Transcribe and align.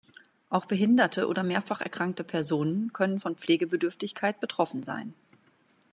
Auch 0.49 0.65
Behinderte 0.65 1.27
oder 1.27 1.43
mehrfach 1.43 1.79
erkrankte 1.79 2.23
Personen 2.23 2.91
können 2.91 3.19
von 3.19 3.35
Pflegebedürftigkeit 3.35 4.39
betroffen 4.39 4.81
sein. 4.81 5.13